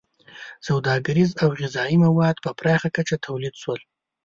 •سوداګریز 0.67 1.29
او 1.41 1.49
غذایي 1.59 1.97
مواد 2.05 2.35
په 2.45 2.49
پراخه 2.59 2.89
کچه 2.95 3.15
تولید 3.25 3.55
شول. 3.61 3.81